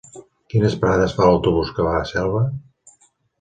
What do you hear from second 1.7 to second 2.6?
que va a Selva?